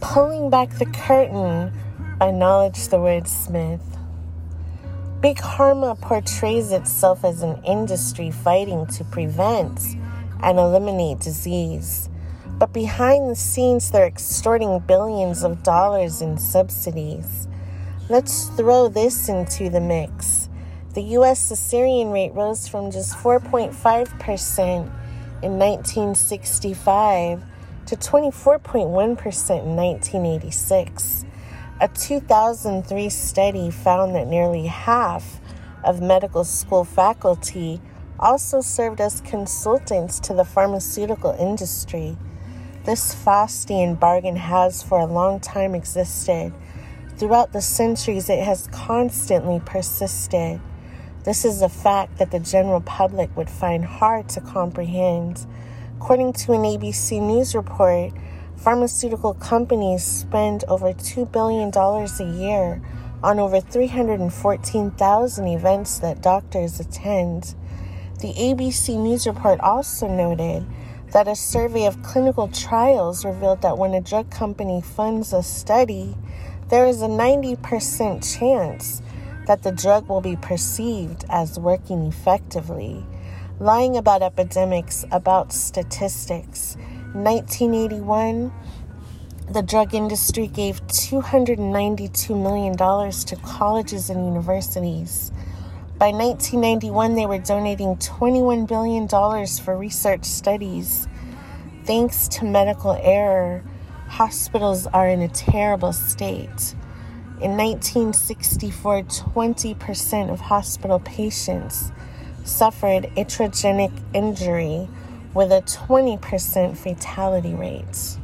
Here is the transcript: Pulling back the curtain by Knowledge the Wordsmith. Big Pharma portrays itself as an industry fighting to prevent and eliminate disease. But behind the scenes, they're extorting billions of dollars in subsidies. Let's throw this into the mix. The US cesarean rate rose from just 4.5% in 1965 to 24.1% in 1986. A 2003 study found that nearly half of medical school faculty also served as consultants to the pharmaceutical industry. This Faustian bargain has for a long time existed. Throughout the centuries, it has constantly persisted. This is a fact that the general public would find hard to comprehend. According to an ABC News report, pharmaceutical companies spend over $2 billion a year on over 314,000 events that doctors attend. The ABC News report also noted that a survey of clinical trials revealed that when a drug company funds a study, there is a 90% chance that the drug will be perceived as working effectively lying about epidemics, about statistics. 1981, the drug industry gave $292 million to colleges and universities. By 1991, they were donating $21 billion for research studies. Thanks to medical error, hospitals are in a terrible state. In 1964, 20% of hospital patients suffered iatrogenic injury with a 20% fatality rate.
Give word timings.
Pulling 0.00 0.48
back 0.48 0.70
the 0.78 0.86
curtain 0.86 1.72
by 2.18 2.30
Knowledge 2.30 2.88
the 2.88 2.96
Wordsmith. 2.96 3.82
Big 5.20 5.36
Pharma 5.36 6.00
portrays 6.00 6.72
itself 6.72 7.22
as 7.22 7.42
an 7.42 7.62
industry 7.64 8.30
fighting 8.30 8.86
to 8.86 9.04
prevent 9.04 9.78
and 10.42 10.58
eliminate 10.58 11.20
disease. 11.20 12.08
But 12.46 12.72
behind 12.72 13.30
the 13.30 13.36
scenes, 13.36 13.90
they're 13.90 14.06
extorting 14.06 14.78
billions 14.80 15.44
of 15.44 15.62
dollars 15.62 16.22
in 16.22 16.38
subsidies. 16.38 17.46
Let's 18.08 18.48
throw 18.56 18.88
this 18.88 19.28
into 19.28 19.68
the 19.68 19.80
mix. 19.80 20.48
The 20.94 21.02
US 21.18 21.52
cesarean 21.52 22.10
rate 22.10 22.34
rose 22.34 22.66
from 22.66 22.90
just 22.90 23.14
4.5% 23.16 24.90
in 25.42 25.58
1965 25.58 27.44
to 27.90 27.96
24.1% 27.96 28.86
in 28.86 29.76
1986. 29.76 31.24
A 31.80 31.88
2003 31.88 33.08
study 33.08 33.68
found 33.72 34.14
that 34.14 34.28
nearly 34.28 34.68
half 34.68 35.40
of 35.82 36.00
medical 36.00 36.44
school 36.44 36.84
faculty 36.84 37.80
also 38.20 38.60
served 38.60 39.00
as 39.00 39.20
consultants 39.22 40.20
to 40.20 40.32
the 40.32 40.44
pharmaceutical 40.44 41.32
industry. 41.32 42.16
This 42.84 43.12
Faustian 43.12 43.98
bargain 43.98 44.36
has 44.36 44.84
for 44.84 45.00
a 45.00 45.06
long 45.06 45.40
time 45.40 45.74
existed. 45.74 46.52
Throughout 47.16 47.52
the 47.52 47.60
centuries, 47.60 48.30
it 48.30 48.44
has 48.44 48.68
constantly 48.68 49.60
persisted. 49.66 50.60
This 51.24 51.44
is 51.44 51.60
a 51.60 51.68
fact 51.68 52.18
that 52.18 52.30
the 52.30 52.38
general 52.38 52.82
public 52.82 53.36
would 53.36 53.50
find 53.50 53.84
hard 53.84 54.28
to 54.28 54.40
comprehend. 54.40 55.44
According 56.02 56.32
to 56.32 56.52
an 56.52 56.62
ABC 56.62 57.20
News 57.20 57.54
report, 57.54 58.12
pharmaceutical 58.56 59.34
companies 59.34 60.02
spend 60.02 60.64
over 60.66 60.94
$2 60.94 61.30
billion 61.30 61.70
a 61.76 62.40
year 62.40 62.80
on 63.22 63.38
over 63.38 63.60
314,000 63.60 65.46
events 65.46 65.98
that 65.98 66.22
doctors 66.22 66.80
attend. 66.80 67.54
The 68.20 68.32
ABC 68.32 68.96
News 68.98 69.26
report 69.26 69.60
also 69.60 70.08
noted 70.08 70.66
that 71.12 71.28
a 71.28 71.36
survey 71.36 71.84
of 71.84 72.02
clinical 72.02 72.48
trials 72.48 73.22
revealed 73.22 73.60
that 73.60 73.76
when 73.76 73.92
a 73.92 74.00
drug 74.00 74.30
company 74.30 74.80
funds 74.80 75.34
a 75.34 75.42
study, 75.42 76.16
there 76.70 76.86
is 76.86 77.02
a 77.02 77.08
90% 77.08 78.38
chance 78.38 79.02
that 79.46 79.62
the 79.62 79.70
drug 79.70 80.08
will 80.08 80.22
be 80.22 80.36
perceived 80.36 81.26
as 81.28 81.58
working 81.58 82.06
effectively 82.06 83.04
lying 83.60 83.98
about 83.98 84.22
epidemics, 84.22 85.04
about 85.12 85.52
statistics. 85.52 86.76
1981, 87.12 88.50
the 89.52 89.60
drug 89.60 89.94
industry 89.94 90.46
gave 90.46 90.80
$292 90.86 92.42
million 92.42 92.74
to 92.74 93.36
colleges 93.44 94.08
and 94.08 94.24
universities. 94.24 95.30
By 95.98 96.10
1991, 96.12 97.14
they 97.14 97.26
were 97.26 97.38
donating 97.38 97.96
$21 97.96 98.66
billion 98.66 99.06
for 99.62 99.76
research 99.76 100.24
studies. 100.24 101.06
Thanks 101.84 102.28
to 102.28 102.46
medical 102.46 102.98
error, 103.02 103.62
hospitals 104.08 104.86
are 104.86 105.08
in 105.08 105.20
a 105.20 105.28
terrible 105.28 105.92
state. 105.92 106.74
In 107.42 107.58
1964, 107.58 109.02
20% 109.02 110.32
of 110.32 110.40
hospital 110.40 111.00
patients 111.00 111.92
suffered 112.44 113.04
iatrogenic 113.16 113.92
injury 114.14 114.88
with 115.34 115.52
a 115.52 115.62
20% 115.62 116.76
fatality 116.76 117.54
rate. 117.54 118.19